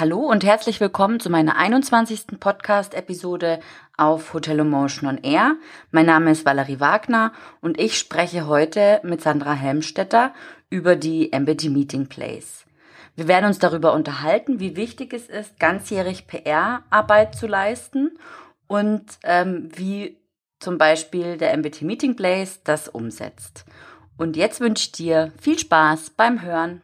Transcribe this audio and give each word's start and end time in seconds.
Hallo 0.00 0.20
und 0.20 0.44
herzlich 0.44 0.78
willkommen 0.78 1.18
zu 1.18 1.28
meiner 1.28 1.56
21. 1.56 2.38
Podcast-Episode 2.38 3.58
auf 3.96 4.32
Hotel 4.32 4.60
Emotion 4.60 5.08
on 5.08 5.18
Air. 5.24 5.56
Mein 5.90 6.06
Name 6.06 6.30
ist 6.30 6.46
Valerie 6.46 6.78
Wagner 6.78 7.32
und 7.60 7.80
ich 7.80 7.98
spreche 7.98 8.46
heute 8.46 9.00
mit 9.02 9.22
Sandra 9.22 9.54
Helmstetter 9.54 10.32
über 10.70 10.94
die 10.94 11.32
Embity 11.32 11.68
Meeting 11.68 12.06
Place. 12.06 12.64
Wir 13.16 13.26
werden 13.26 13.46
uns 13.46 13.58
darüber 13.58 13.92
unterhalten, 13.92 14.60
wie 14.60 14.76
wichtig 14.76 15.12
es 15.12 15.26
ist, 15.26 15.58
ganzjährig 15.58 16.28
PR-Arbeit 16.28 17.34
zu 17.34 17.48
leisten 17.48 18.16
und 18.68 19.02
ähm, 19.24 19.68
wie 19.74 20.16
zum 20.60 20.78
Beispiel 20.78 21.38
der 21.38 21.56
MBT 21.56 21.82
Meeting 21.82 22.14
Place 22.14 22.62
das 22.62 22.88
umsetzt. 22.88 23.64
Und 24.16 24.36
jetzt 24.36 24.60
wünsche 24.60 24.84
ich 24.84 24.92
dir 24.92 25.32
viel 25.40 25.58
Spaß 25.58 26.10
beim 26.10 26.42
Hören. 26.42 26.82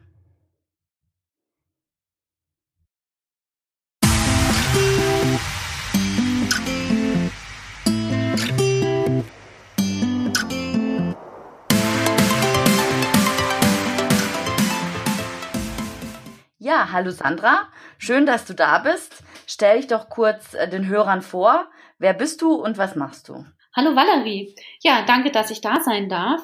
Ja, 16.65 16.91
hallo 16.91 17.11
Sandra, 17.11 17.67
schön, 17.99 18.25
dass 18.25 18.45
du 18.45 18.55
da 18.55 18.79
bist. 18.79 19.23
Stell 19.45 19.77
dich 19.77 19.85
doch 19.85 20.09
kurz 20.09 20.55
äh, 20.55 20.67
den 20.67 20.87
Hörern 20.87 21.21
vor. 21.21 21.67
Wer 21.99 22.15
bist 22.15 22.41
du 22.41 22.55
und 22.55 22.79
was 22.79 22.95
machst 22.95 23.29
du? 23.29 23.45
Hallo 23.75 23.95
Valerie. 23.95 24.55
Ja, 24.81 25.03
danke, 25.05 25.29
dass 25.29 25.51
ich 25.51 25.61
da 25.61 25.79
sein 25.83 26.09
darf. 26.09 26.41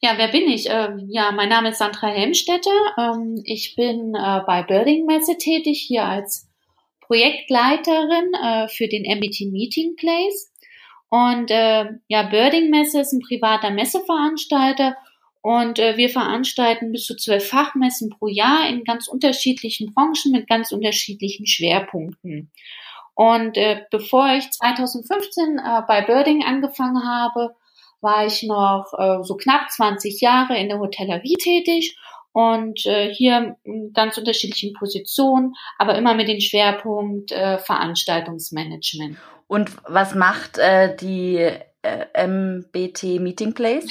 Ja, 0.00 0.12
wer 0.16 0.28
bin 0.28 0.48
ich? 0.48 0.70
Ähm, 0.70 1.04
ja, 1.10 1.32
mein 1.32 1.50
Name 1.50 1.68
ist 1.68 1.80
Sandra 1.80 2.06
Helmstetter. 2.06 2.70
Ähm, 2.96 3.42
ich 3.44 3.76
bin 3.76 4.14
äh, 4.14 4.40
bei 4.46 4.62
Birding 4.62 5.04
Messe 5.04 5.36
tätig, 5.36 5.84
hier 5.86 6.06
als 6.06 6.48
Projektleiterin 7.02 8.32
äh, 8.42 8.68
für 8.68 8.88
den 8.88 9.02
MBT 9.02 9.52
Meeting 9.52 9.96
Place. 9.96 10.50
Und 11.10 11.50
ja, 11.50 12.22
Birding 12.24 12.68
Messe 12.70 13.00
ist 13.00 13.12
ein 13.12 13.20
privater 13.20 13.70
Messeveranstalter 13.70 14.94
und 15.40 15.78
äh, 15.78 15.96
wir 15.96 16.10
veranstalten 16.10 16.92
bis 16.92 17.04
zu 17.04 17.16
zwölf 17.16 17.48
Fachmessen 17.48 18.10
pro 18.10 18.26
Jahr 18.26 18.68
in 18.68 18.84
ganz 18.84 19.08
unterschiedlichen 19.08 19.92
Branchen 19.94 20.32
mit 20.32 20.48
ganz 20.48 20.72
unterschiedlichen 20.72 21.46
Schwerpunkten. 21.46 22.50
Und 23.14 23.56
äh, 23.56 23.82
bevor 23.90 24.34
ich 24.34 24.50
2015 24.50 25.58
äh, 25.58 25.82
bei 25.86 26.02
Birding 26.02 26.44
angefangen 26.44 27.04
habe, 27.06 27.54
war 28.00 28.26
ich 28.26 28.42
noch 28.44 28.92
äh, 28.96 29.24
so 29.24 29.36
knapp 29.36 29.70
20 29.70 30.20
Jahre 30.20 30.56
in 30.56 30.68
der 30.68 30.78
Hotellerie 30.78 31.34
tätig 31.34 31.96
und 32.32 32.86
äh, 32.86 33.12
hier 33.12 33.56
in 33.64 33.92
ganz 33.92 34.18
unterschiedlichen 34.18 34.72
Positionen, 34.74 35.54
aber 35.78 35.96
immer 35.96 36.14
mit 36.14 36.28
dem 36.28 36.40
Schwerpunkt 36.40 37.32
äh, 37.32 37.58
Veranstaltungsmanagement. 37.58 39.16
Und 39.48 39.72
was 39.88 40.14
macht 40.14 40.58
äh, 40.58 40.94
die 40.94 41.50
MBT 41.82 43.20
Meeting 43.20 43.54
Place? 43.54 43.86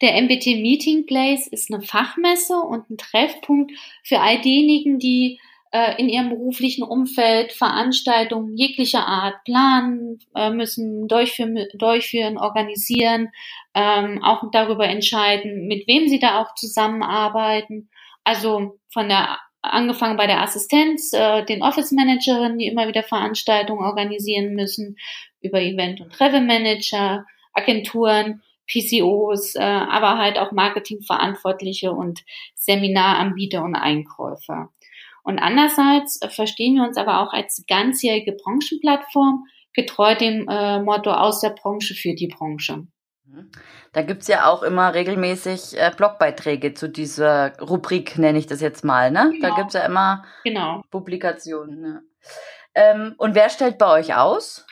Der 0.00 0.20
MBT 0.22 0.60
Meeting 0.60 1.06
Place 1.06 1.46
ist 1.46 1.72
eine 1.72 1.82
Fachmesse 1.82 2.56
und 2.56 2.88
ein 2.90 2.98
Treffpunkt 2.98 3.72
für 4.04 4.20
all 4.20 4.40
diejenigen, 4.40 4.98
die 4.98 5.40
äh, 5.72 6.00
in 6.00 6.08
ihrem 6.08 6.30
beruflichen 6.30 6.82
Umfeld 6.82 7.52
Veranstaltungen 7.52 8.56
jeglicher 8.56 9.06
Art 9.06 9.44
planen 9.44 10.20
äh, 10.34 10.50
müssen, 10.50 11.08
durchführen, 11.08 11.58
durchführen 11.74 12.38
organisieren, 12.38 13.30
ähm, 13.74 14.22
auch 14.22 14.44
darüber 14.50 14.86
entscheiden, 14.86 15.66
mit 15.66 15.86
wem 15.86 16.08
sie 16.08 16.20
da 16.20 16.40
auch 16.40 16.54
zusammenarbeiten. 16.54 17.90
Also 18.24 18.78
von 18.88 19.08
der 19.08 19.38
angefangen 19.60 20.16
bei 20.16 20.26
der 20.26 20.40
Assistenz, 20.40 21.12
äh, 21.12 21.44
den 21.44 21.62
Office 21.62 21.92
Managerinnen, 21.92 22.58
die 22.58 22.66
immer 22.66 22.88
wieder 22.88 23.02
Veranstaltungen 23.02 23.84
organisieren 23.84 24.54
müssen, 24.54 24.96
über 25.40 25.60
Event- 25.60 26.00
und 26.00 26.12
Travel 26.12 26.40
Manager, 26.40 27.24
Agenturen, 27.52 28.42
PCOs, 28.70 29.54
äh, 29.54 29.62
aber 29.62 30.18
halt 30.18 30.38
auch 30.38 30.52
Marketingverantwortliche 30.52 31.92
und 31.92 32.24
Seminaranbieter 32.54 33.62
und 33.62 33.74
Einkäufer. 33.74 34.70
Und 35.22 35.38
andererseits 35.38 36.20
äh, 36.22 36.28
verstehen 36.28 36.76
wir 36.76 36.84
uns 36.84 36.96
aber 36.96 37.20
auch 37.20 37.32
als 37.32 37.64
ganzjährige 37.66 38.32
Branchenplattform, 38.32 39.44
getreu 39.74 40.14
dem 40.14 40.46
äh, 40.48 40.80
Motto 40.80 41.12
aus 41.12 41.40
der 41.40 41.50
Branche 41.50 41.94
für 41.94 42.14
die 42.14 42.28
Branche. 42.28 42.86
Mhm. 43.24 43.50
Da 43.92 44.02
gibt's 44.02 44.28
ja 44.28 44.46
auch 44.46 44.62
immer 44.62 44.94
regelmäßig 44.94 45.78
äh, 45.78 45.90
Blogbeiträge 45.96 46.74
zu 46.74 46.88
dieser 46.88 47.58
Rubrik, 47.58 48.18
nenne 48.18 48.38
ich 48.38 48.46
das 48.46 48.60
jetzt 48.60 48.84
mal. 48.84 49.10
Ne? 49.10 49.30
Genau. 49.32 49.48
Da 49.48 49.54
gibt's 49.56 49.74
ja 49.74 49.84
immer 49.84 50.24
genau. 50.44 50.82
Publikationen. 50.90 51.80
Ne? 51.80 52.02
Ähm, 52.74 53.14
und 53.18 53.34
wer 53.34 53.50
stellt 53.50 53.78
bei 53.78 53.90
euch 53.98 54.14
aus? 54.14 54.66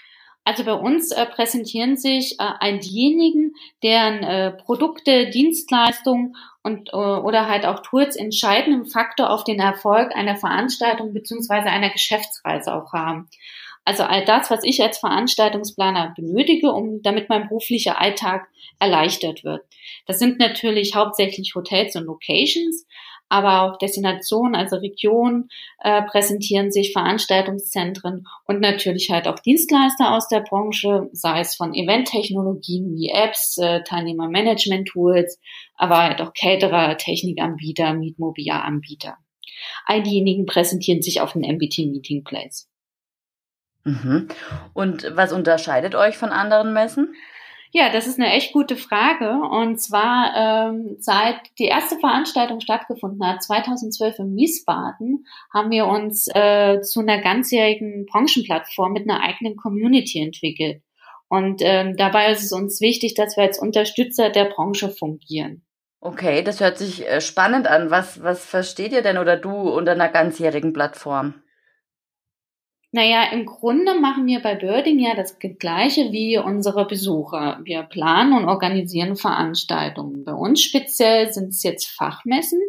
Also 0.47 0.63
bei 0.63 0.75
uns 0.75 1.11
äh, 1.11 1.27
präsentieren 1.27 1.97
sich 1.97 2.39
äh, 2.39 2.45
all 2.61 2.79
diejenigen, 2.79 3.57
deren 3.83 4.23
äh, 4.23 4.53
Produkte, 4.53 5.29
Dienstleistungen 5.31 6.37
und 6.63 6.91
äh, 6.93 6.97
oder 6.97 7.49
halt 7.49 7.67
auch 7.67 7.81
Tools 7.81 8.15
entscheidenden 8.15 8.87
Faktor 8.87 9.31
auf 9.31 9.43
den 9.43 9.59
Erfolg 9.59 10.15
einer 10.15 10.37
Veranstaltung 10.37 11.13
beziehungsweise 11.13 11.67
einer 11.67 11.91
Geschäftsreise 11.91 12.73
auch 12.73 12.93
haben. 12.93 13.29
Also 13.87 14.03
all 14.03 14.25
das, 14.25 14.51
was 14.51 14.65
ich 14.65 14.83
als 14.83 14.99
Veranstaltungsplaner 14.99 16.13
benötige, 16.17 16.73
um 16.73 17.03
damit 17.03 17.29
mein 17.29 17.47
beruflicher 17.47 18.01
Alltag 18.01 18.49
erleichtert 18.81 19.45
wird. 19.45 19.63
Das 20.07 20.19
sind 20.19 20.41
natürlich 20.41 20.97
hauptsächlich 20.97 21.55
Hotels 21.55 21.95
und 21.95 22.07
Locations, 22.07 22.85
aber 23.29 23.63
auch 23.63 23.79
Destinationen, 23.79 24.57
also 24.57 24.75
Regionen 24.75 25.51
äh, 25.79 26.03
präsentieren 26.03 26.73
sich, 26.73 26.93
Veranstaltungszentren 26.93 28.27
und 28.49 28.61
natürlich 28.61 29.11
halt 29.11 29.29
auch 29.29 29.39
Dienstleister 29.39 30.17
aus 30.17 30.27
der 30.27 30.41
Branche, 30.41 31.09
sei 31.13 31.39
es 31.39 31.55
von 31.55 31.73
Eventtechnologien 31.73 32.93
wie 32.97 33.11
Apps, 33.11 33.57
äh, 33.59 33.85
Teilnehmermanagement-Tools, 33.85 35.39
aber 35.77 36.03
halt 36.03 36.21
auch 36.21 36.33
Caterer, 36.35 36.97
Technikanbieter, 36.97 37.95
Mietmobiliaranbieter. 37.95 39.17
All 39.85 40.03
diejenigen 40.03 40.45
präsentieren 40.45 41.03
sich 41.03 41.21
auf 41.21 41.35
den 41.35 41.43
MBT 41.43 41.87
Meeting 41.87 42.25
Place. 42.25 42.69
Mhm. 43.87 44.27
Und 44.75 45.13
was 45.15 45.33
unterscheidet 45.33 45.95
euch 45.95 46.19
von 46.19 46.31
anderen 46.31 46.73
Messen? 46.73 47.15
Ja, 47.71 47.93
das 47.93 48.07
ist 48.07 48.19
eine 48.19 48.33
echt 48.33 48.53
gute 48.53 48.77
Frage. 48.77 49.41
Und 49.51 49.81
zwar 49.81 50.33
ähm, 50.35 50.97
seit 50.99 51.37
die 51.59 51.67
erste 51.67 51.99
Veranstaltung 51.99 52.61
stattgefunden 52.61 53.25
hat, 53.25 53.43
2012 53.43 54.19
in 54.19 54.37
Wiesbaden, 54.37 55.25
haben 55.55 55.71
wir 55.71 55.87
uns 55.87 56.27
äh, 56.35 56.81
zu 56.81 57.01
einer 57.01 57.21
ganzjährigen 57.21 58.07
Branchenplattform 58.07 58.93
mit 58.93 59.09
einer 59.09 59.23
eigenen 59.23 59.57
Community 59.57 60.21
entwickelt. 60.21 60.83
Und 61.29 61.61
ähm, 61.63 61.97
dabei 61.97 62.33
ist 62.33 62.45
es 62.45 62.53
uns 62.53 62.81
wichtig, 62.81 63.15
dass 63.15 63.37
wir 63.37 63.45
als 63.45 63.59
Unterstützer 63.59 64.31
der 64.31 64.47
Branche 64.47 64.91
fungieren. 64.91 65.65
Okay, 66.01 66.43
das 66.43 66.61
hört 66.61 66.79
sich 66.79 67.07
äh, 67.07 67.21
spannend 67.21 67.69
an. 67.69 67.91
Was, 67.91 68.23
was 68.23 68.45
versteht 68.45 68.93
ihr 68.93 69.03
denn 69.03 69.19
oder 69.19 69.37
du 69.37 69.53
unter 69.53 69.93
einer 69.93 70.09
ganzjährigen 70.09 70.73
Plattform? 70.73 71.35
Naja, 72.93 73.25
im 73.33 73.47
Grunde 73.47 73.99
machen 74.01 74.27
wir 74.27 74.41
bei 74.41 74.55
Birding 74.55 74.99
ja 74.99 75.15
das 75.15 75.39
Gleiche 75.39 76.13
wie 76.13 76.39
unsere 76.39 76.87
Besucher. 76.87 77.61
Wir 77.65 77.83
planen 77.83 78.33
und 78.33 78.49
organisieren 78.49 79.17
Veranstaltungen. 79.17 80.25
Bei 80.25 80.33
uns 80.33 80.63
speziell 80.63 81.33
sind 81.33 81.49
es 81.49 81.63
jetzt 81.63 81.87
Fachmessen 81.89 82.61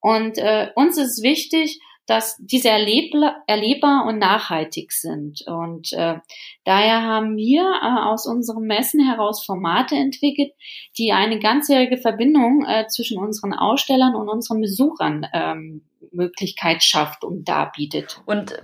und 0.00 0.38
äh, 0.38 0.68
uns 0.76 0.98
ist 0.98 1.22
wichtig, 1.22 1.80
dass 2.06 2.36
diese 2.38 2.68
erlebbar, 2.68 4.06
und 4.06 4.18
nachhaltig 4.18 4.92
sind. 4.92 5.42
Und 5.46 5.92
äh, 5.92 6.18
daher 6.64 7.02
haben 7.02 7.36
wir 7.36 7.62
äh, 7.62 8.06
aus 8.06 8.26
unseren 8.26 8.62
Messen 8.62 9.04
heraus 9.04 9.44
Formate 9.44 9.96
entwickelt, 9.96 10.52
die 10.96 11.12
eine 11.12 11.40
ganzjährige 11.40 11.98
Verbindung 11.98 12.64
äh, 12.64 12.86
zwischen 12.86 13.18
unseren 13.18 13.52
Ausstellern 13.52 14.14
und 14.14 14.28
unseren 14.28 14.60
Besuchern 14.60 15.26
ähm, 15.32 15.82
Möglichkeit 16.12 16.84
schafft 16.84 17.24
und 17.24 17.48
darbietet. 17.48 18.22
Und 18.24 18.56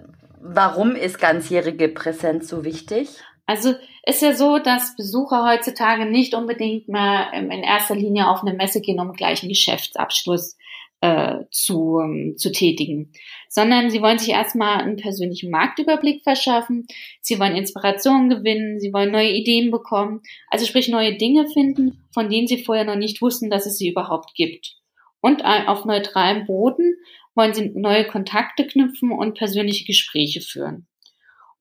Warum 0.44 0.97
ist 0.97 1.21
ganzjährige 1.21 1.89
Präsenz 1.89 2.49
so 2.49 2.65
wichtig? 2.65 3.09
Also 3.47 3.75
ist 4.05 4.23
ja 4.23 4.35
so, 4.35 4.59
dass 4.59 4.97
Besucher 4.97 5.44
heutzutage 5.47 6.05
nicht 6.05 6.35
unbedingt 6.35 6.89
mehr 6.89 7.33
in 7.33 7.62
erster 7.62 7.94
Linie 7.94 8.29
auf 8.29 8.43
eine 8.43 8.55
Messe 8.55 8.81
gehen, 8.81 8.99
um 8.99 9.12
gleich 9.12 9.43
einen 9.43 9.50
Geschäftsabschluss 9.50 10.56
äh, 11.00 11.44
zu, 11.50 11.97
um, 11.97 12.37
zu 12.37 12.50
tätigen, 12.50 13.12
sondern 13.49 13.91
sie 13.91 14.00
wollen 14.03 14.19
sich 14.19 14.31
erstmal 14.31 14.79
einen 14.79 14.97
persönlichen 14.97 15.50
Marktüberblick 15.50 16.23
verschaffen, 16.23 16.87
sie 17.21 17.39
wollen 17.39 17.56
Inspiration 17.56 18.29
gewinnen, 18.29 18.79
sie 18.79 18.93
wollen 18.93 19.11
neue 19.11 19.31
Ideen 19.31 19.71
bekommen, 19.71 20.23
also 20.49 20.65
sprich 20.65 20.89
neue 20.89 21.17
Dinge 21.17 21.49
finden, 21.49 22.05
von 22.12 22.31
denen 22.31 22.47
sie 22.47 22.65
vorher 22.65 22.85
noch 22.85 22.97
nicht 22.97 23.21
wussten, 23.21 23.50
dass 23.50 23.67
es 23.67 23.79
sie 23.79 23.91
überhaupt 23.91 24.35
gibt. 24.35 24.77
Und 25.21 25.44
auf 25.44 25.85
neutralem 25.85 26.47
Boden 26.47 26.97
wollen 27.34 27.55
sie 27.55 27.73
neue 27.75 28.06
Kontakte 28.06 28.67
knüpfen 28.67 29.12
und 29.12 29.37
persönliche 29.37 29.84
Gespräche 29.84 30.40
führen. 30.40 30.87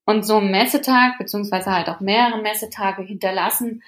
Und 0.04 0.24
so 0.26 0.38
ein 0.38 0.50
Messetag, 0.50 1.18
beziehungsweise 1.18 1.70
halt 1.70 1.88
auch 1.88 2.00
mehrere 2.00 2.42
Messetage 2.42 3.02
hinterlassen 3.02 3.82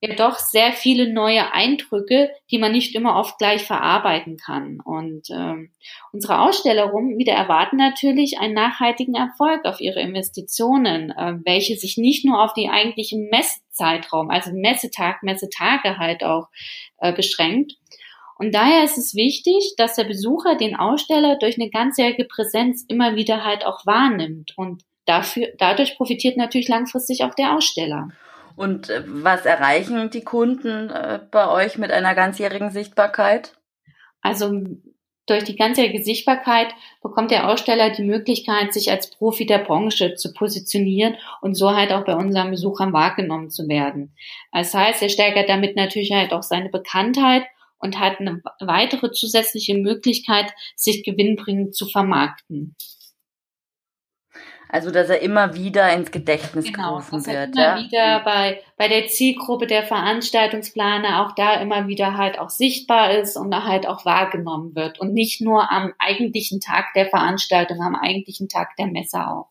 ja 0.00 0.14
doch 0.14 0.38
sehr 0.38 0.72
viele 0.72 1.12
neue 1.12 1.52
Eindrücke, 1.52 2.30
die 2.50 2.58
man 2.58 2.72
nicht 2.72 2.94
immer 2.94 3.16
oft 3.16 3.38
gleich 3.38 3.64
verarbeiten 3.64 4.36
kann. 4.36 4.78
Und 4.84 5.28
ähm, 5.30 5.70
unsere 6.12 6.40
Ausstellerin 6.40 7.18
wieder 7.18 7.32
erwarten 7.32 7.76
natürlich 7.76 8.38
einen 8.38 8.54
nachhaltigen 8.54 9.14
Erfolg 9.14 9.64
auf 9.64 9.80
ihre 9.80 10.00
Investitionen, 10.00 11.10
äh, 11.10 11.38
welche 11.44 11.76
sich 11.76 11.96
nicht 11.96 12.24
nur 12.24 12.42
auf 12.42 12.52
die 12.52 12.68
eigentlichen 12.68 13.28
Messzeitraum, 13.30 14.30
also 14.30 14.50
Messetag, 14.52 15.22
Messetage 15.22 15.98
halt 15.98 16.22
auch 16.24 16.48
äh, 16.98 17.12
beschränkt. 17.12 17.74
Und 18.38 18.54
daher 18.54 18.84
ist 18.84 18.98
es 18.98 19.14
wichtig, 19.14 19.74
dass 19.76 19.96
der 19.96 20.04
Besucher 20.04 20.56
den 20.56 20.76
Aussteller 20.76 21.36
durch 21.36 21.58
eine 21.58 21.70
ganzjährige 21.70 22.24
Präsenz 22.24 22.84
immer 22.88 23.16
wieder 23.16 23.44
halt 23.44 23.64
auch 23.64 23.86
wahrnimmt. 23.86 24.52
Und 24.56 24.82
dafür, 25.06 25.48
dadurch 25.58 25.96
profitiert 25.96 26.36
natürlich 26.36 26.68
langfristig 26.68 27.24
auch 27.24 27.34
der 27.34 27.54
Aussteller. 27.54 28.08
Und 28.56 28.90
äh, 28.90 29.02
was 29.06 29.46
erreichen 29.46 30.10
die 30.10 30.24
Kunden 30.24 30.90
äh, 30.90 31.20
bei 31.30 31.48
euch 31.48 31.78
mit 31.78 31.90
einer 31.90 32.14
ganzjährigen 32.14 32.70
Sichtbarkeit? 32.70 33.52
Also 34.20 34.52
durch 35.26 35.44
die 35.44 35.56
ganzjährige 35.56 36.02
Sichtbarkeit 36.04 36.68
bekommt 37.02 37.30
der 37.30 37.48
Aussteller 37.48 37.90
die 37.90 38.04
Möglichkeit, 38.04 38.72
sich 38.72 38.90
als 38.90 39.10
Profi 39.10 39.44
der 39.44 39.58
Branche 39.58 40.14
zu 40.14 40.32
positionieren 40.32 41.16
und 41.40 41.54
so 41.54 41.74
halt 41.74 41.92
auch 41.92 42.04
bei 42.04 42.14
unseren 42.14 42.50
Besuchern 42.50 42.92
wahrgenommen 42.92 43.50
zu 43.50 43.68
werden. 43.68 44.14
Das 44.52 44.72
heißt, 44.72 45.02
er 45.02 45.08
steigert 45.08 45.48
damit 45.48 45.74
natürlich 45.74 46.12
halt 46.12 46.32
auch 46.32 46.44
seine 46.44 46.68
Bekanntheit 46.68 47.44
und 47.78 47.98
hat 47.98 48.20
eine 48.20 48.42
weitere 48.60 49.10
zusätzliche 49.12 49.76
Möglichkeit, 49.76 50.52
sich 50.76 51.04
gewinnbringend 51.04 51.74
zu 51.74 51.86
vermarkten. 51.86 52.76
Also, 54.68 54.90
dass 54.90 55.08
er 55.08 55.22
immer 55.22 55.54
wieder 55.54 55.92
ins 55.92 56.10
Gedächtnis 56.10 56.64
genau, 56.66 56.90
gerufen 56.90 57.18
dass 57.18 57.26
er 57.28 57.46
wird. 57.46 57.54
immer 57.54 57.64
ja? 57.64 57.78
wieder 57.78 58.20
bei, 58.24 58.60
bei 58.76 58.88
der 58.88 59.06
Zielgruppe 59.06 59.66
der 59.66 59.84
Veranstaltungsplaner 59.84 61.24
auch 61.24 61.34
da 61.36 61.60
immer 61.60 61.86
wieder 61.86 62.16
halt 62.16 62.38
auch 62.38 62.50
sichtbar 62.50 63.12
ist 63.12 63.36
und 63.36 63.54
halt 63.54 63.86
auch 63.86 64.04
wahrgenommen 64.04 64.74
wird 64.74 64.98
und 64.98 65.12
nicht 65.12 65.40
nur 65.40 65.70
am 65.70 65.92
eigentlichen 65.98 66.60
Tag 66.60 66.92
der 66.94 67.06
Veranstaltung, 67.06 67.80
am 67.80 67.94
eigentlichen 67.94 68.48
Tag 68.48 68.74
der 68.76 68.88
Messe 68.88 69.26
auch. 69.28 69.48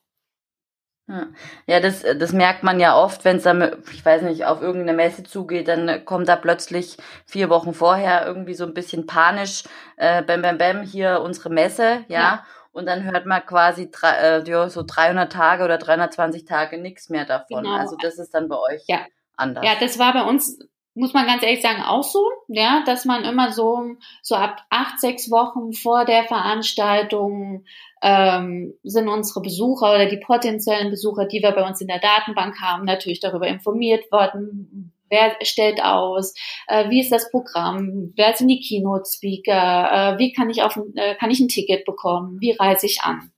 Ja, 1.67 1.79
das, 1.79 2.01
das 2.01 2.33
merkt 2.33 2.63
man 2.63 2.79
ja 2.79 2.97
oft, 2.97 3.25
wenn 3.25 3.37
es 3.37 3.43
dann, 3.43 3.77
ich 3.91 4.03
weiß 4.03 4.23
nicht, 4.23 4.45
auf 4.45 4.61
irgendeine 4.61 4.97
Messe 4.97 5.23
zugeht, 5.23 5.67
dann 5.67 6.03
kommt 6.03 6.27
da 6.27 6.35
plötzlich 6.35 6.97
vier 7.27 7.49
Wochen 7.49 7.75
vorher 7.75 8.25
irgendwie 8.25 8.55
so 8.55 8.65
ein 8.65 8.73
bisschen 8.73 9.05
panisch, 9.05 9.65
äh, 9.97 10.23
bam, 10.23 10.41
bam, 10.41 10.57
bam, 10.57 10.81
hier 10.81 11.21
unsere 11.21 11.49
Messe, 11.49 12.05
ja. 12.07 12.19
ja. 12.19 12.45
Und 12.71 12.87
dann 12.87 13.03
hört 13.03 13.25
man 13.25 13.45
quasi 13.45 13.89
drei, 13.91 14.15
äh, 14.15 14.43
ja, 14.49 14.67
so 14.67 14.83
300 14.85 15.31
Tage 15.31 15.63
oder 15.63 15.77
320 15.77 16.43
Tage 16.43 16.77
nichts 16.77 17.09
mehr 17.09 17.25
davon. 17.25 17.63
Genau. 17.63 17.77
Also 17.77 17.95
das 18.01 18.17
ist 18.17 18.33
dann 18.33 18.49
bei 18.49 18.57
euch 18.57 18.83
ja. 18.87 18.99
anders. 19.37 19.63
Ja, 19.63 19.75
das 19.79 19.97
war 19.99 20.11
bei 20.11 20.23
uns, 20.23 20.59
muss 20.95 21.13
man 21.13 21.27
ganz 21.27 21.43
ehrlich 21.43 21.61
sagen, 21.61 21.83
auch 21.83 22.03
so, 22.03 22.29
ja, 22.47 22.83
dass 22.85 23.05
man 23.05 23.23
immer 23.23 23.51
so, 23.51 23.95
so 24.23 24.35
ab 24.35 24.57
acht, 24.69 24.99
sechs 24.99 25.29
Wochen 25.29 25.71
vor 25.71 26.03
der 26.03 26.25
Veranstaltung 26.25 27.63
ähm, 28.01 28.73
sind 28.83 29.07
unsere 29.07 29.41
Besucher 29.41 29.95
oder 29.95 30.05
die 30.07 30.17
potenziellen 30.17 30.89
Besucher, 30.89 31.25
die 31.25 31.41
wir 31.41 31.51
bei 31.51 31.67
uns 31.67 31.81
in 31.81 31.87
der 31.87 31.99
Datenbank 31.99 32.61
haben, 32.61 32.85
natürlich 32.85 33.19
darüber 33.19 33.47
informiert 33.47 34.11
worden, 34.11 34.91
Wer 35.09 35.35
stellt 35.43 35.83
aus? 35.83 36.33
Äh, 36.67 36.89
wie 36.89 36.99
ist 36.99 37.11
das 37.11 37.29
Programm? 37.29 38.11
Wer 38.15 38.33
sind 38.33 38.47
die 38.47 38.59
Keynote-Speaker? 38.59 40.15
Äh, 40.15 40.19
wie 40.19 40.33
kann 40.33 40.49
ich 40.49 40.63
auf, 40.63 40.79
äh, 40.95 41.15
kann 41.15 41.29
ich 41.29 41.39
ein 41.39 41.47
Ticket 41.47 41.85
bekommen? 41.85 42.37
Wie 42.41 42.51
reise 42.51 42.87
ich 42.87 43.01
an? 43.01 43.31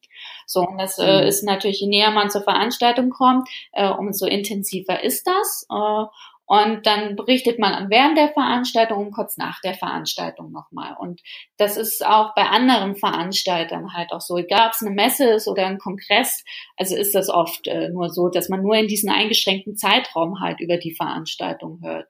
So, 0.46 0.62
und 0.62 0.78
das 0.78 0.98
äh, 0.98 1.22
mhm. 1.22 1.28
ist 1.28 1.44
natürlich, 1.44 1.82
je 1.82 1.88
näher 1.88 2.12
man 2.12 2.30
zur 2.30 2.42
Veranstaltung 2.42 3.10
kommt, 3.10 3.50
äh, 3.74 3.90
umso 3.90 4.26
intensiver 4.26 5.04
ist 5.04 5.28
das. 5.28 5.68
Äh, 5.70 6.06
und 6.50 6.86
dann 6.86 7.18
berichtet 7.18 7.60
man 7.60 7.90
während 7.90 8.18
der 8.18 8.30
Veranstaltung 8.30 9.08
und 9.08 9.12
kurz 9.12 9.36
nach 9.36 9.60
der 9.60 9.74
Veranstaltung 9.74 10.54
nochmal. 10.54 10.96
Und 10.98 11.22
das 11.58 11.76
ist 11.76 12.06
auch 12.06 12.34
bei 12.36 12.44
anderen 12.44 12.96
Veranstaltern 12.96 13.94
halt 13.94 14.14
auch 14.14 14.22
so. 14.22 14.38
Egal 14.38 14.68
ob 14.68 14.72
es 14.72 14.82
eine 14.82 14.96
Messe 14.96 15.26
ist 15.26 15.50
oder 15.50 15.68
ein 15.68 15.78
Kongress, 15.78 16.46
also 16.78 16.96
ist 16.96 17.14
das 17.14 17.28
oft 17.30 17.68
äh, 17.68 17.90
nur 17.90 18.10
so, 18.10 18.30
dass 18.30 18.48
man 18.48 18.62
nur 18.62 18.76
in 18.76 18.88
diesen 18.88 19.10
eingeschränkten 19.10 19.76
Zeitraum 19.76 20.40
halt 20.40 20.62
über 20.62 20.78
die 20.78 20.96
Veranstaltung 20.96 21.82
hört. 21.84 22.08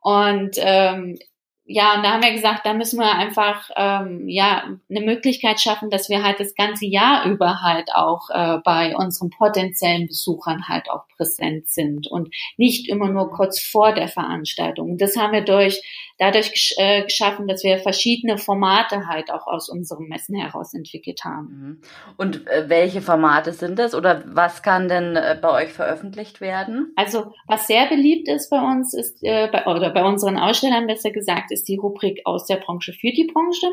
Und 0.00 0.56
ähm, 0.56 1.18
ja, 1.64 1.94
und 1.94 2.02
da 2.02 2.12
haben 2.12 2.22
wir 2.24 2.32
gesagt, 2.32 2.66
da 2.66 2.74
müssen 2.74 2.98
wir 2.98 3.12
einfach 3.12 3.70
ähm, 3.76 4.28
ja 4.28 4.64
eine 4.90 5.00
Möglichkeit 5.00 5.60
schaffen, 5.60 5.90
dass 5.90 6.08
wir 6.08 6.24
halt 6.24 6.40
das 6.40 6.56
ganze 6.56 6.86
Jahr 6.86 7.24
über 7.26 7.62
halt 7.62 7.90
auch 7.94 8.28
äh, 8.30 8.58
bei 8.64 8.96
unseren 8.96 9.30
potenziellen 9.30 10.08
Besuchern 10.08 10.66
halt 10.68 10.90
auch 10.90 11.06
präsent 11.16 11.68
sind 11.68 12.08
und 12.08 12.34
nicht 12.56 12.88
immer 12.88 13.08
nur 13.08 13.30
kurz 13.30 13.60
vor 13.60 13.92
der 13.92 14.08
Veranstaltung. 14.08 14.92
Und 14.92 15.00
das 15.00 15.16
haben 15.16 15.32
wir 15.32 15.42
durch 15.44 15.82
dadurch 16.18 16.52
gesch 16.52 16.74
äh, 16.78 17.02
geschaffen, 17.02 17.46
dass 17.46 17.62
wir 17.62 17.78
verschiedene 17.78 18.38
Formate 18.38 19.06
halt 19.06 19.30
auch 19.30 19.46
aus 19.46 19.68
unseren 19.68 20.08
Messen 20.08 20.36
heraus 20.36 20.74
entwickelt 20.74 21.24
haben. 21.24 21.46
Mhm. 21.46 21.80
Und 22.16 22.46
äh, 22.48 22.68
welche 22.68 23.02
Formate 23.02 23.52
sind 23.52 23.78
das 23.78 23.94
oder 23.94 24.22
was 24.26 24.62
kann 24.62 24.88
denn 24.88 25.16
äh, 25.16 25.38
bei 25.40 25.50
euch 25.50 25.72
veröffentlicht 25.72 26.40
werden? 26.40 26.92
Also 26.96 27.32
was 27.46 27.66
sehr 27.66 27.86
beliebt 27.86 28.28
ist 28.28 28.50
bei 28.50 28.60
uns 28.60 28.94
ist 28.94 29.22
äh, 29.22 29.48
bei, 29.50 29.66
oder 29.66 29.90
bei 29.90 30.04
unseren 30.04 30.38
Ausstellern 30.38 30.86
besser 30.86 31.10
gesagt 31.10 31.51
ist 31.52 31.68
die 31.68 31.76
Rubrik 31.76 32.22
aus 32.24 32.46
der 32.46 32.56
Branche 32.56 32.92
für 32.92 33.12
die 33.12 33.30
Branche. 33.32 33.66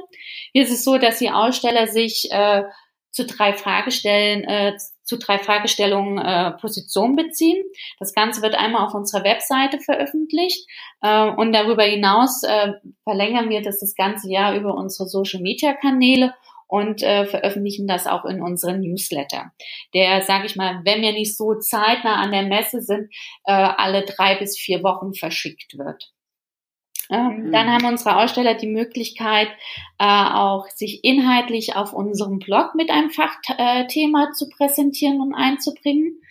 Hier 0.53 0.63
ist 0.63 0.71
es 0.71 0.83
so, 0.83 0.97
dass 0.97 1.19
die 1.19 1.31
Aussteller 1.31 1.87
sich 1.87 2.27
äh, 2.31 2.63
zu 3.11 3.25
drei 3.25 3.53
Fragestellen, 3.53 4.43
äh, 4.43 4.77
zu 5.03 5.17
drei 5.17 5.39
Fragestellungen 5.39 6.19
äh, 6.19 6.51
Position 6.59 7.15
beziehen. 7.15 7.63
Das 7.97 8.13
Ganze 8.13 8.41
wird 8.41 8.55
einmal 8.55 8.85
auf 8.85 8.93
unserer 8.93 9.23
Webseite 9.23 9.79
veröffentlicht 9.79 10.67
äh, 11.01 11.29
und 11.29 11.51
darüber 11.51 11.83
hinaus 11.83 12.43
äh, 12.43 12.73
verlängern 13.03 13.49
wir 13.49 13.61
das 13.61 13.79
das 13.79 13.95
ganze 13.95 14.29
Jahr 14.29 14.55
über 14.55 14.75
unsere 14.75 15.09
Social 15.09 15.41
Media 15.41 15.73
Kanäle 15.73 16.33
und 16.67 17.01
äh, 17.01 17.25
veröffentlichen 17.25 17.87
das 17.87 18.05
auch 18.05 18.25
in 18.25 18.43
unseren 18.43 18.81
Newsletter, 18.81 19.51
der, 19.95 20.21
sage 20.21 20.45
ich 20.45 20.55
mal, 20.55 20.81
wenn 20.85 21.01
wir 21.01 21.13
nicht 21.13 21.35
so 21.35 21.55
zeitnah 21.55 22.17
an 22.17 22.31
der 22.31 22.43
Messe 22.43 22.81
sind, 22.81 23.11
äh, 23.45 23.51
alle 23.51 24.05
drei 24.05 24.35
bis 24.35 24.55
vier 24.55 24.83
Wochen 24.83 25.15
verschickt 25.15 25.79
wird. 25.79 26.11
Ähm, 27.09 27.47
mhm. 27.47 27.51
Dann 27.51 27.71
haben 27.71 27.85
unsere 27.85 28.17
Aussteller 28.17 28.53
die 28.53 28.67
Möglichkeit, 28.67 29.49
äh, 29.97 30.05
auch 30.05 30.67
sich 30.69 31.03
inhaltlich 31.03 31.75
auf 31.75 31.93
unserem 31.93 32.39
Blog 32.39 32.75
mit 32.75 32.91
einem 32.91 33.09
Fachthema 33.09 34.31
zu 34.31 34.49
präsentieren 34.49 35.19
und 35.19 35.33
einzubringen. 35.33 36.21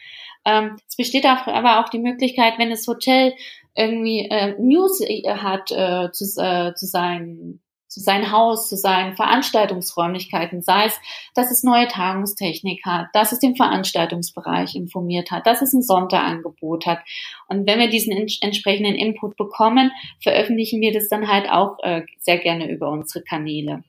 Ähm, 0.45 0.77
es 0.89 0.97
besteht 0.97 1.27
auch, 1.27 1.47
aber 1.47 1.81
auch 1.81 1.89
die 1.89 1.99
Möglichkeit, 1.99 2.55
wenn 2.59 2.71
das 2.71 2.87
Hotel 2.87 3.35
irgendwie 3.77 4.29
äh, 4.31 4.55
News 4.59 5.01
äh, 5.01 5.23
hat 5.29 5.71
äh, 5.73 6.11
zu, 6.13 6.25
äh, 6.41 6.75
zu 6.75 6.87
sein 6.87 7.61
zu 7.89 8.01
sein 8.01 8.31
Haus, 8.31 8.69
zu 8.69 8.77
seinen 8.77 9.17
Veranstaltungsräumlichkeiten, 9.17 10.63
sei 10.63 10.87
es, 10.87 11.01
dass 11.35 11.51
es 11.51 11.63
neue 11.63 11.89
Tagungstechnik 11.89 12.85
hat, 12.85 13.07
dass 13.15 13.33
es 13.33 13.39
den 13.39 13.57
Veranstaltungsbereich 13.57 14.75
informiert 14.75 15.31
hat, 15.31 15.47
dass 15.47 15.63
es 15.63 15.73
ein 15.73 15.83
Sonderangebot 15.83 16.87
hat. 16.87 17.01
Und 17.49 17.67
wenn 17.67 17.81
wir 17.81 17.89
diesen 17.89 18.13
ents 18.13 18.39
entsprechenden 18.41 18.95
Input 18.95 19.37
bekommen, 19.37 19.91
veröffentlichen 20.21 20.81
wir 20.81 20.93
das 20.93 21.09
dann 21.09 21.29
halt 21.29 21.51
auch 21.51 21.79
äh, 21.83 22.03
sehr 22.19 22.39
gerne 22.39 22.71
über 22.71 22.91
unsere 22.91 23.25
Kanäle. 23.25 23.83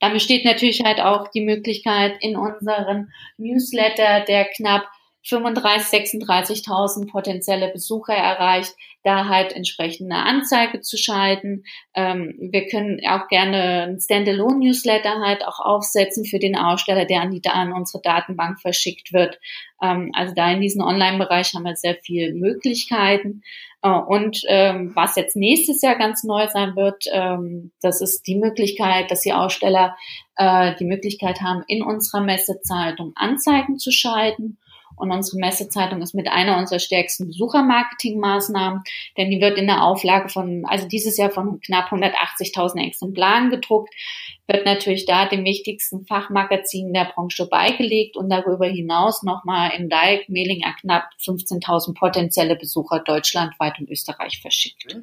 Dann 0.00 0.14
besteht 0.14 0.44
natürlich 0.44 0.82
halt 0.82 1.00
auch 1.00 1.28
die 1.28 1.42
Möglichkeit 1.44 2.16
in 2.20 2.36
unseren 2.36 3.12
Newsletter, 3.36 4.24
der 4.26 4.46
knapp 4.46 4.88
35, 5.24 6.12
36.000 6.12 7.10
potenzielle 7.10 7.68
Besucher 7.68 8.14
erreicht, 8.14 8.74
da 9.04 9.28
halt 9.28 9.52
entsprechend 9.52 10.12
eine 10.12 10.24
Anzeige 10.24 10.80
zu 10.80 10.96
schalten. 10.96 11.64
Ähm, 11.94 12.34
wir 12.38 12.66
können 12.66 13.00
auch 13.08 13.28
gerne 13.28 13.84
ein 13.84 14.00
Standalone-Newsletter 14.00 15.20
halt 15.24 15.46
auch 15.46 15.60
aufsetzen 15.60 16.24
für 16.24 16.38
den 16.38 16.56
Aussteller, 16.56 17.04
der 17.04 17.20
an, 17.20 17.30
die, 17.30 17.42
an 17.48 17.72
unsere 17.72 18.02
Datenbank 18.02 18.60
verschickt 18.60 19.12
wird. 19.12 19.38
Ähm, 19.82 20.10
also 20.14 20.34
da 20.34 20.50
in 20.50 20.60
diesem 20.60 20.82
Online-Bereich 20.82 21.54
haben 21.54 21.64
wir 21.64 21.76
sehr 21.76 21.96
viele 22.02 22.34
Möglichkeiten. 22.34 23.42
Äh, 23.82 23.90
und 23.90 24.42
ähm, 24.46 24.92
was 24.94 25.16
jetzt 25.16 25.36
nächstes 25.36 25.82
Jahr 25.82 25.96
ganz 25.96 26.24
neu 26.24 26.48
sein 26.48 26.76
wird, 26.76 27.04
ähm, 27.12 27.72
das 27.80 28.00
ist 28.00 28.26
die 28.26 28.36
Möglichkeit, 28.36 29.10
dass 29.10 29.20
die 29.20 29.32
Aussteller 29.32 29.96
äh, 30.36 30.74
die 30.76 30.84
Möglichkeit 30.84 31.40
haben, 31.40 31.62
in 31.66 31.82
unserer 31.82 32.22
Messezeitung 32.22 33.12
Anzeigen 33.16 33.78
zu 33.78 33.90
schalten 33.90 34.58
und 35.02 35.10
unsere 35.10 35.38
Messezeitung 35.38 36.00
ist 36.00 36.14
mit 36.14 36.28
einer 36.28 36.56
unserer 36.58 36.78
stärksten 36.78 37.26
Besuchermarketingmaßnahmen, 37.26 38.82
denn 39.18 39.30
die 39.30 39.40
wird 39.40 39.58
in 39.58 39.66
der 39.66 39.82
Auflage 39.82 40.28
von, 40.28 40.64
also 40.66 40.86
dieses 40.86 41.16
Jahr 41.16 41.30
von 41.30 41.60
knapp 41.60 41.90
180.000 41.90 42.86
Exemplaren 42.86 43.50
gedruckt, 43.50 43.92
wird 44.46 44.64
natürlich 44.64 45.04
da 45.04 45.26
dem 45.26 45.44
wichtigsten 45.44 46.06
Fachmagazin 46.06 46.92
der 46.92 47.10
Branche 47.12 47.48
beigelegt 47.48 48.16
und 48.16 48.30
darüber 48.30 48.66
hinaus 48.66 49.24
nochmal 49.24 49.72
in 49.76 49.88
Mailing 49.88 50.62
an 50.64 50.74
knapp 50.80 51.08
15.000 51.20 51.98
potenzielle 51.98 52.54
Besucher 52.54 53.00
deutschlandweit 53.00 53.80
und 53.80 53.90
Österreich 53.90 54.40
verschickt. 54.40 54.96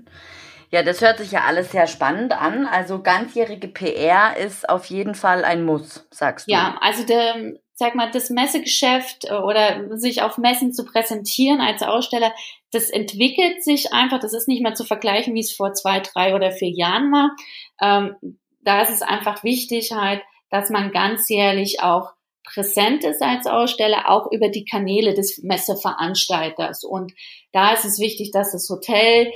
Ja, 0.71 0.83
das 0.83 1.01
hört 1.01 1.17
sich 1.17 1.31
ja 1.31 1.45
alles 1.45 1.71
sehr 1.71 1.87
spannend 1.87 2.31
an. 2.31 2.67
Also 2.67 3.01
ganzjährige 3.01 3.67
PR 3.67 4.37
ist 4.37 4.69
auf 4.69 4.85
jeden 4.85 5.15
Fall 5.15 5.43
ein 5.43 5.65
Muss, 5.65 6.07
sagst 6.11 6.47
du. 6.47 6.51
Ja, 6.51 6.77
also 6.79 7.05
der, 7.05 7.55
sag 7.79 7.95
mal, 7.95 8.11
das 8.11 8.29
Messegeschäft 8.29 9.25
äh, 9.25 9.35
oder 9.35 9.97
sich 9.97 10.21
auf 10.21 10.37
Messen 10.37 10.73
zu 10.73 10.83
präsentieren 10.85 11.61
als 11.61 11.81
Aussteller, 11.81 12.33
das 12.71 12.89
entwickelt 12.89 13.63
sich 13.63 13.93
einfach. 13.93 14.19
Das 14.19 14.33
ist 14.33 14.49
nicht 14.49 14.61
mehr 14.61 14.75
zu 14.75 14.83
vergleichen, 14.83 15.33
wie 15.33 15.39
es 15.39 15.53
vor 15.53 15.73
zwei, 15.73 16.01
drei 16.01 16.35
oder 16.35 16.51
vier 16.51 16.69
Jahren 16.69 17.11
war. 17.11 17.35
Ähm, 17.81 18.37
da 18.61 18.81
ist 18.81 18.91
es 18.91 19.01
einfach 19.01 19.43
wichtig 19.43 19.93
halt, 19.93 20.21
dass 20.51 20.69
man 20.69 20.91
ganzjährlich 20.91 21.81
auch 21.81 22.11
präsent 22.43 23.05
ist 23.05 23.21
als 23.21 23.47
Aussteller, 23.47 24.09
auch 24.09 24.29
über 24.31 24.49
die 24.49 24.65
Kanäle 24.65 25.13
des 25.13 25.41
Messeveranstalters. 25.41 26.83
Und 26.83 27.13
da 27.53 27.73
ist 27.73 27.85
es 27.85 27.99
wichtig, 27.99 28.31
dass 28.31 28.51
das 28.51 28.67
Hotel, 28.69 29.31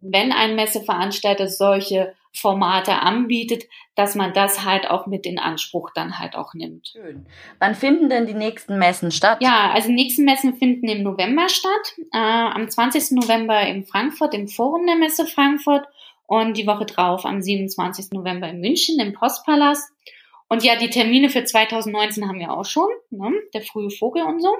wenn 0.00 0.32
ein 0.32 0.56
Messeveranstalter 0.56 1.48
solche 1.48 2.14
Formate 2.32 3.02
anbietet, 3.02 3.64
dass 3.94 4.14
man 4.14 4.32
das 4.32 4.64
halt 4.64 4.88
auch 4.88 5.06
mit 5.06 5.26
in 5.26 5.38
Anspruch 5.38 5.90
dann 5.94 6.18
halt 6.18 6.36
auch 6.36 6.54
nimmt. 6.54 6.88
Schön. 6.88 7.26
Wann 7.58 7.74
finden 7.74 8.08
denn 8.08 8.26
die 8.26 8.34
nächsten 8.34 8.78
Messen 8.78 9.10
statt? 9.10 9.38
Ja, 9.40 9.70
also 9.72 9.88
die 9.88 9.94
nächsten 9.94 10.24
Messen 10.24 10.56
finden 10.56 10.88
im 10.88 11.02
November 11.02 11.48
statt. 11.48 11.94
Äh, 12.12 12.18
am 12.18 12.68
20. 12.68 13.12
November 13.12 13.60
in 13.62 13.84
Frankfurt, 13.84 14.34
im 14.34 14.48
Forum 14.48 14.86
der 14.86 14.96
Messe 14.96 15.26
Frankfurt 15.26 15.86
und 16.26 16.56
die 16.56 16.66
Woche 16.66 16.84
drauf 16.84 17.24
am 17.24 17.40
27. 17.42 18.12
November 18.12 18.48
in 18.48 18.60
München 18.60 19.00
im 19.00 19.14
Postpalast. 19.14 19.90
Und 20.48 20.64
ja, 20.64 20.76
die 20.76 20.90
Termine 20.90 21.28
für 21.28 21.44
2019 21.44 22.26
haben 22.28 22.38
wir 22.38 22.52
auch 22.52 22.64
schon, 22.64 22.88
ne? 23.10 23.32
der 23.52 23.62
frühe 23.62 23.90
Vogel 23.90 24.22
und 24.22 24.40
so. 24.40 24.54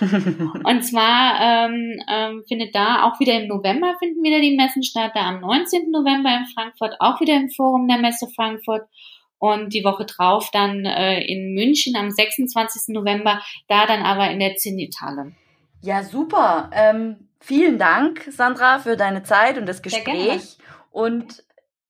Und 0.00 0.82
zwar 0.84 1.40
ähm, 1.40 2.02
ähm, 2.08 2.44
findet 2.48 2.74
da 2.74 3.04
auch 3.04 3.20
wieder 3.20 3.34
im 3.40 3.48
November 3.48 3.94
finden 3.98 4.22
wieder 4.22 4.40
die 4.40 4.56
Messen 4.56 4.82
statt, 4.82 5.12
da 5.14 5.28
am 5.28 5.40
19. 5.40 5.90
November 5.90 6.30
in 6.36 6.46
Frankfurt, 6.54 6.96
auch 6.98 7.20
wieder 7.20 7.34
im 7.34 7.50
Forum 7.50 7.86
der 7.88 7.98
Messe 7.98 8.28
Frankfurt 8.34 8.88
und 9.38 9.72
die 9.72 9.84
Woche 9.84 10.04
drauf 10.04 10.50
dann 10.52 10.84
äh, 10.84 11.20
in 11.22 11.54
München 11.54 11.96
am 11.96 12.10
26. 12.10 12.94
November, 12.94 13.40
da 13.68 13.86
dann 13.86 14.02
aber 14.02 14.30
in 14.30 14.38
der 14.38 14.56
Zenithalle. 14.56 15.32
Ja, 15.82 16.02
super. 16.02 16.70
Ähm, 16.72 17.28
vielen 17.40 17.78
Dank, 17.78 18.26
Sandra, 18.30 18.78
für 18.78 18.96
deine 18.96 19.22
Zeit 19.22 19.56
und 19.56 19.66
das 19.66 19.82
Gespräch. 19.82 20.58
Und 20.90 21.42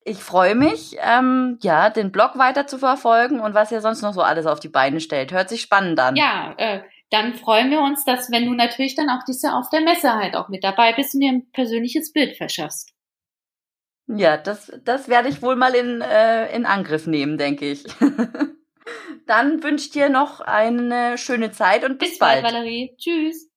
ich 0.05 0.19
freue 0.23 0.55
mich, 0.55 0.97
ähm, 1.01 1.59
ja, 1.63 1.91
den 1.91 2.13
Blog 2.13 2.39
weiter 2.39 2.67
zu 2.67 2.79
verfolgen 2.79 3.41
und 3.41 3.55
was 3.55 3.73
ihr 3.73 3.81
sonst 3.81 4.03
noch 4.03 4.15
so 4.15 4.23
alles 4.23 4.47
auf 4.47 4.61
die 4.61 4.69
Beine 4.69 5.01
stellt. 5.01 5.33
Hört 5.33 5.49
sich 5.49 5.61
spannend 5.61 5.99
an. 6.01 6.17
Ja, 6.17 6.55
äh, 6.57 6.81
dann 7.11 7.35
freuen 7.35 7.71
wir 7.71 7.81
uns, 7.81 8.05
dass 8.05 8.31
wenn 8.31 8.47
du 8.47 8.55
natürlich 8.55 8.95
dann 8.95 9.11
auch 9.11 9.25
diese 9.27 9.53
auf 9.53 9.69
der 9.71 9.81
Messe 9.81 10.15
halt 10.15 10.37
auch 10.37 10.49
mit 10.49 10.65
dabei 10.65 10.93
bist 10.93 11.15
und 11.15 11.21
dir 11.21 11.31
ein 11.31 11.51
persönliches 11.53 12.13
Bild 12.13 12.37
verschaffst. 12.37 12.93
Ja, 14.07 14.37
das, 14.37 14.73
das 14.85 15.09
werde 15.09 15.29
ich 15.29 15.43
wohl 15.43 15.57
mal 15.57 15.75
in, 15.75 16.01
äh, 16.01 16.55
in 16.55 16.67
Angriff 16.67 17.07
nehmen, 17.07 17.39
denke 17.39 17.71
ich. 17.71 17.85
dann 19.27 19.63
wünsche 19.63 19.87
ich 19.87 19.91
dir 19.91 20.09
noch 20.09 20.41
eine 20.41 21.19
schöne 21.19 21.53
Zeit 21.53 21.85
und 21.85 21.99
bis, 21.99 22.11
bis 22.11 22.19
bald. 22.19 22.43
bald, 22.43 22.55
Valerie. 22.55 22.95
Tschüss. 22.97 23.50